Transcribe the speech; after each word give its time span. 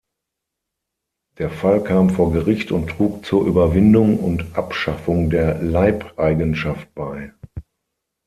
Der 1.37 1.51
Fall 1.51 1.83
kam 1.83 2.09
vor 2.09 2.33
Gericht 2.33 2.71
und 2.71 2.89
trug 2.89 3.23
zur 3.23 3.45
Überwindung 3.45 4.17
und 4.17 4.55
Abschaffung 4.57 5.29
der 5.29 5.61
Leibeigenschaft 5.61 6.91
bei. 6.95 7.35